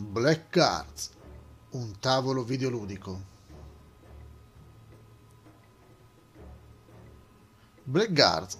Black 0.00 0.50
Cards, 0.50 1.10
un 1.70 1.98
tavolo 1.98 2.44
videoludico. 2.44 3.20
Black 7.82 8.12
Guards 8.12 8.58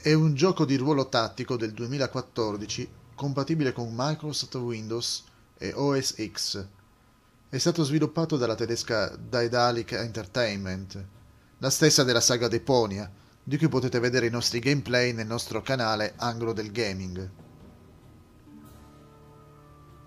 è 0.00 0.14
un 0.14 0.32
gioco 0.32 0.64
di 0.64 0.76
ruolo 0.76 1.10
tattico 1.10 1.58
del 1.58 1.72
2014 1.72 2.90
compatibile 3.14 3.74
con 3.74 3.92
Microsoft 3.94 4.54
Windows 4.54 5.22
e 5.58 5.74
OS 5.74 6.14
X. 6.32 6.66
È 7.50 7.58
stato 7.58 7.84
sviluppato 7.84 8.38
dalla 8.38 8.54
tedesca 8.54 9.14
Daedalic 9.14 9.92
Entertainment, 9.92 11.04
la 11.58 11.68
stessa 11.68 12.04
della 12.04 12.22
saga 12.22 12.48
Deponia, 12.48 13.10
di 13.44 13.58
cui 13.58 13.68
potete 13.68 13.98
vedere 13.98 14.28
i 14.28 14.30
nostri 14.30 14.60
gameplay 14.60 15.12
nel 15.12 15.26
nostro 15.26 15.60
canale 15.60 16.14
Anglo 16.16 16.54
del 16.54 16.72
Gaming. 16.72 17.30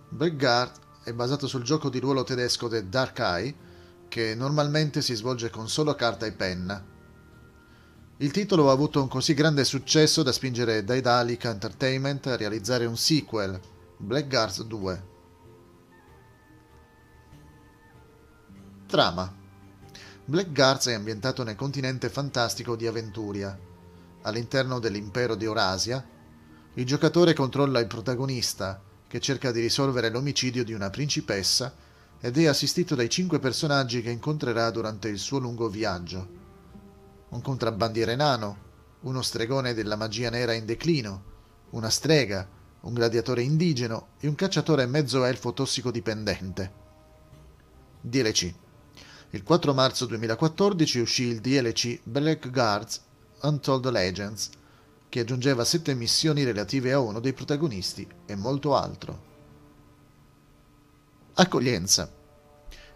Blackguard 0.09 0.71
è 1.03 1.13
basato 1.13 1.47
sul 1.47 1.63
gioco 1.63 1.89
di 1.89 1.99
ruolo 1.99 2.23
tedesco 2.23 2.67
The 2.67 2.87
Dark 2.89 3.19
Eye, 3.19 3.55
che 4.07 4.35
normalmente 4.35 5.01
si 5.01 5.13
svolge 5.15 5.49
con 5.49 5.67
solo 5.69 5.93
carta 5.95 6.25
e 6.25 6.31
penna. 6.31 6.83
Il 8.17 8.31
titolo 8.31 8.69
ha 8.69 8.71
avuto 8.71 9.01
un 9.01 9.07
così 9.07 9.33
grande 9.33 9.65
successo 9.65 10.23
da 10.23 10.31
spingere 10.31 10.83
Daedalic 10.83 11.43
Entertainment 11.43 12.27
a 12.27 12.37
realizzare 12.37 12.85
un 12.85 12.95
sequel, 12.95 13.59
Blackguards 13.97 14.63
2. 14.63 15.03
Trama 18.87 19.43
Blackguards 20.27 20.87
è 20.87 20.93
ambientato 20.93 21.43
nel 21.43 21.55
continente 21.55 22.09
fantastico 22.09 22.75
di 22.75 22.87
Aventuria. 22.87 23.55
All'interno 24.23 24.79
dell'impero 24.79 25.35
di 25.35 25.45
Eurasia, 25.45 26.03
il 26.73 26.85
giocatore 26.85 27.33
controlla 27.33 27.79
il 27.79 27.85
protagonista, 27.85 28.81
che 29.07 29.19
cerca 29.19 29.51
di 29.51 29.61
risolvere 29.61 30.09
l'omicidio 30.09 30.63
di 30.63 30.73
una 30.73 30.89
principessa 30.89 31.73
ed 32.19 32.37
è 32.37 32.47
assistito 32.47 32.95
dai 32.95 33.09
cinque 33.09 33.39
personaggi 33.39 34.01
che 34.01 34.09
incontrerà 34.09 34.69
durante 34.71 35.07
il 35.07 35.19
suo 35.19 35.39
lungo 35.39 35.69
viaggio. 35.69 36.27
Un 37.29 37.41
contrabbandiere 37.41 38.15
nano, 38.15 38.57
uno 39.01 39.21
stregone 39.21 39.73
della 39.73 39.95
magia 39.95 40.29
nera 40.29 40.53
in 40.53 40.65
declino, 40.65 41.23
una 41.71 41.89
strega, 41.89 42.47
un 42.81 42.93
gladiatore 42.93 43.41
indigeno 43.41 44.09
e 44.19 44.27
un 44.27 44.35
cacciatore 44.35 44.85
mezzo 44.85 45.23
elfo 45.23 45.53
tossicodipendente. 45.53 46.83
DLC 48.01 48.53
il 49.35 49.43
4 49.43 49.73
marzo 49.73 50.05
2014 50.05 50.99
uscì 50.99 51.23
il 51.23 51.41
DLC 51.41 51.99
Black 52.03 52.49
Guards 52.51 53.01
Untold 53.41 53.89
Legends, 53.89 54.49
che 55.15 55.21
aggiungeva 55.21 55.63
sette 55.63 55.93
missioni 55.93 56.43
relative 56.43 56.91
a 56.91 56.99
uno 56.99 57.21
dei 57.21 57.31
protagonisti 57.31 58.05
e 58.25 58.35
molto 58.35 58.75
altro. 58.75 59.23
Accoglienza. 61.35 62.11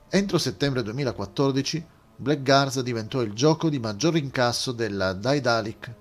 Entro 0.10 0.38
settembre 0.38 0.84
2014, 0.84 1.86
Black 2.18 2.44
Guards 2.44 2.82
diventò 2.82 3.22
il 3.22 3.32
gioco 3.32 3.70
di 3.70 3.80
maggior 3.80 4.18
incasso 4.18 4.74
della 4.74 5.14
Daedalic. 5.14 5.94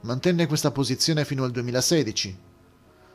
Mantenne 0.00 0.48
questa 0.48 0.72
posizione 0.72 1.24
fino 1.24 1.44
al 1.44 1.52
2016. 1.52 2.36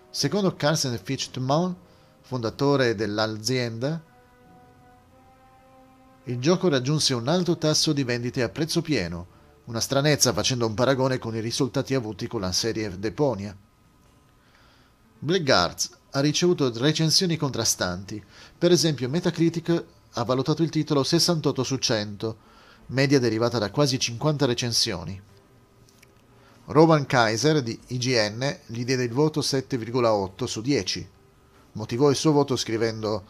Secondo 0.09 0.55
Carson 0.55 0.97
Fitch 1.03 1.31
Tmon, 1.31 1.75
fondatore 2.21 2.95
dell'azienda, 2.95 4.01
il 6.23 6.39
gioco 6.39 6.69
raggiunse 6.69 7.13
un 7.13 7.27
alto 7.27 7.57
tasso 7.57 7.91
di 7.91 8.05
vendite 8.05 8.43
a 8.43 8.47
prezzo 8.47 8.81
pieno, 8.81 9.27
una 9.69 9.79
stranezza 9.79 10.33
facendo 10.33 10.65
un 10.65 10.73
paragone 10.73 11.19
con 11.19 11.35
i 11.35 11.41
risultati 11.41 11.93
avuti 11.93 12.25
con 12.25 12.41
la 12.41 12.51
serie 12.51 12.97
Deponia. 12.97 13.55
Blackguards 15.19 15.91
ha 16.09 16.19
ricevuto 16.21 16.71
recensioni 16.75 17.37
contrastanti. 17.37 18.21
Per 18.57 18.71
esempio, 18.71 19.07
Metacritic 19.09 19.85
ha 20.13 20.23
valutato 20.23 20.63
il 20.63 20.71
titolo 20.71 21.03
68 21.03 21.63
su 21.63 21.77
100, 21.77 22.37
media 22.87 23.19
derivata 23.19 23.59
da 23.59 23.69
quasi 23.69 23.99
50 23.99 24.47
recensioni. 24.47 25.21
Roman 26.65 27.05
Kaiser 27.05 27.61
di 27.61 27.79
IGN 27.89 28.59
gli 28.65 28.83
diede 28.83 29.03
il 29.03 29.13
voto 29.13 29.41
7,8 29.41 30.45
su 30.45 30.61
10. 30.61 31.09
Motivò 31.73 32.09
il 32.09 32.15
suo 32.15 32.31
voto 32.31 32.55
scrivendo 32.55 33.23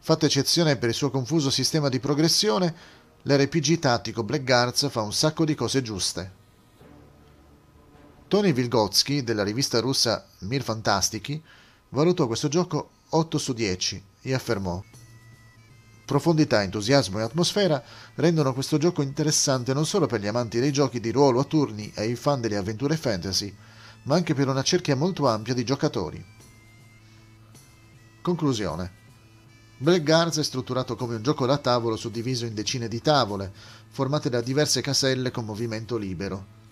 Fatta 0.00 0.26
eccezione 0.26 0.76
per 0.76 0.90
il 0.90 0.94
suo 0.94 1.08
confuso 1.08 1.50
sistema 1.50 1.88
di 1.88 1.98
progressione, 1.98 2.74
l'RPG 3.26 3.78
tattico 3.78 4.22
Blackguards 4.22 4.90
fa 4.90 5.00
un 5.00 5.12
sacco 5.12 5.46
di 5.46 5.54
cose 5.54 5.80
giuste. 5.80 6.32
Tony 8.28 8.52
Vilgotsky, 8.52 9.22
della 9.22 9.42
rivista 9.42 9.80
russa 9.80 10.26
Mir 10.40 10.62
Fantastiki, 10.62 11.42
valutò 11.90 12.26
questo 12.26 12.48
gioco 12.48 12.90
8 13.08 13.38
su 13.38 13.54
10 13.54 14.04
e 14.20 14.34
affermò 14.34 14.82
Profondità, 16.04 16.62
entusiasmo 16.62 17.18
e 17.18 17.22
atmosfera 17.22 17.82
rendono 18.16 18.52
questo 18.52 18.76
gioco 18.76 19.00
interessante 19.00 19.72
non 19.72 19.86
solo 19.86 20.04
per 20.04 20.20
gli 20.20 20.26
amanti 20.26 20.60
dei 20.60 20.70
giochi 20.70 21.00
di 21.00 21.10
ruolo 21.10 21.40
a 21.40 21.44
turni 21.44 21.90
e 21.94 22.04
i 22.04 22.16
fan 22.16 22.42
delle 22.42 22.58
avventure 22.58 22.98
fantasy, 22.98 23.54
ma 24.02 24.16
anche 24.16 24.34
per 24.34 24.48
una 24.48 24.62
cerchia 24.62 24.96
molto 24.96 25.26
ampia 25.26 25.54
di 25.54 25.64
giocatori. 25.64 26.22
Conclusione 28.20 29.03
Blackguards 29.76 30.38
è 30.38 30.44
strutturato 30.44 30.94
come 30.94 31.16
un 31.16 31.22
gioco 31.22 31.46
da 31.46 31.58
tavolo 31.58 31.96
suddiviso 31.96 32.46
in 32.46 32.54
decine 32.54 32.86
di 32.86 33.00
tavole, 33.00 33.52
formate 33.88 34.30
da 34.30 34.40
diverse 34.40 34.80
caselle 34.80 35.32
con 35.32 35.44
movimento 35.44 35.96
libero. 35.96 36.62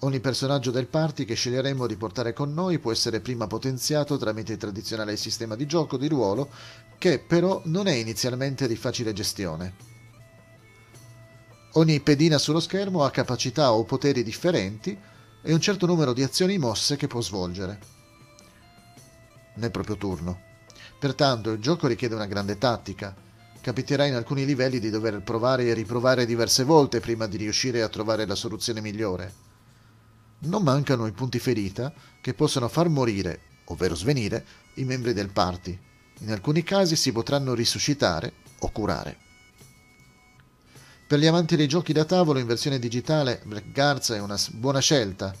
Ogni 0.00 0.18
personaggio 0.18 0.70
del 0.70 0.86
party 0.86 1.24
che 1.24 1.34
sceglieremo 1.34 1.86
di 1.86 1.96
portare 1.96 2.32
con 2.32 2.52
noi 2.52 2.78
può 2.78 2.90
essere 2.90 3.20
prima 3.20 3.46
potenziato 3.46 4.16
tramite 4.16 4.52
il 4.52 4.58
tradizionale 4.58 5.16
sistema 5.16 5.54
di 5.54 5.66
gioco 5.66 5.96
di 5.96 6.08
ruolo, 6.08 6.48
che 6.98 7.18
però 7.20 7.60
non 7.66 7.86
è 7.86 7.92
inizialmente 7.92 8.66
di 8.66 8.76
facile 8.76 9.12
gestione. 9.12 9.74
Ogni 11.74 12.00
pedina 12.00 12.38
sullo 12.38 12.60
schermo 12.60 13.04
ha 13.04 13.10
capacità 13.10 13.72
o 13.72 13.84
poteri 13.84 14.24
differenti 14.24 14.98
e 15.42 15.52
un 15.52 15.60
certo 15.60 15.86
numero 15.86 16.12
di 16.12 16.24
azioni 16.24 16.58
mosse 16.58 16.96
che 16.96 17.06
può 17.06 17.20
svolgere 17.20 17.78
nel 19.54 19.70
proprio 19.70 19.96
turno. 19.96 20.49
Pertanto 20.98 21.50
il 21.50 21.60
gioco 21.60 21.86
richiede 21.86 22.14
una 22.14 22.26
grande 22.26 22.58
tattica. 22.58 23.14
Capiterà 23.60 24.06
in 24.06 24.14
alcuni 24.14 24.44
livelli 24.44 24.78
di 24.78 24.90
dover 24.90 25.22
provare 25.22 25.64
e 25.64 25.74
riprovare 25.74 26.26
diverse 26.26 26.64
volte 26.64 27.00
prima 27.00 27.26
di 27.26 27.36
riuscire 27.36 27.82
a 27.82 27.88
trovare 27.88 28.26
la 28.26 28.34
soluzione 28.34 28.80
migliore. 28.80 29.32
Non 30.40 30.62
mancano 30.62 31.06
i 31.06 31.12
punti 31.12 31.38
ferita 31.38 31.92
che 32.20 32.34
possono 32.34 32.68
far 32.68 32.88
morire, 32.88 33.40
ovvero 33.66 33.94
svenire, 33.94 34.44
i 34.74 34.84
membri 34.84 35.12
del 35.12 35.30
party. 35.30 35.78
In 36.20 36.30
alcuni 36.30 36.62
casi 36.62 36.96
si 36.96 37.12
potranno 37.12 37.54
risuscitare 37.54 38.32
o 38.60 38.70
curare. 38.70 39.16
Per 41.06 41.18
gli 41.18 41.26
amanti 41.26 41.56
dei 41.56 41.66
giochi 41.66 41.92
da 41.92 42.04
tavolo 42.04 42.38
in 42.38 42.46
versione 42.46 42.78
digitale, 42.78 43.42
Black 43.44 43.72
Guards 43.72 44.12
è 44.12 44.20
una 44.20 44.38
buona 44.52 44.78
scelta, 44.78 45.34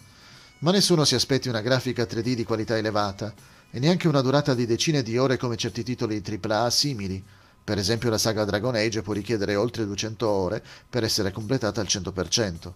ma 0.58 0.72
nessuno 0.72 1.04
si 1.04 1.14
aspetti 1.14 1.48
una 1.48 1.60
grafica 1.60 2.02
3D 2.02 2.32
di 2.32 2.44
qualità 2.44 2.76
elevata 2.76 3.32
e 3.70 3.78
neanche 3.78 4.08
una 4.08 4.20
durata 4.20 4.54
di 4.54 4.66
decine 4.66 5.02
di 5.02 5.16
ore 5.16 5.36
come 5.36 5.56
certi 5.56 5.82
titoli 5.82 6.22
AAA 6.22 6.70
simili. 6.70 7.22
Per 7.62 7.78
esempio 7.78 8.10
la 8.10 8.18
saga 8.18 8.44
Dragon 8.44 8.74
Age 8.74 9.02
può 9.02 9.12
richiedere 9.12 9.54
oltre 9.54 9.86
200 9.86 10.28
ore 10.28 10.62
per 10.88 11.04
essere 11.04 11.30
completata 11.30 11.80
al 11.80 11.86
100%. 11.88 12.72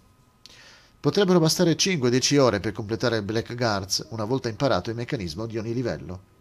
Potrebbero 1.01 1.39
bastare 1.39 1.77
5-10 1.77 2.39
ore 2.39 2.61
per 2.61 2.73
completare 2.73 3.23
Black 3.23 3.55
Guards 3.55 4.07
una 4.11 4.25
volta 4.25 4.49
imparato 4.49 4.91
il 4.91 4.97
meccanismo 4.97 5.47
di 5.47 5.59
ogni 5.59 5.75
livello. 5.75 6.34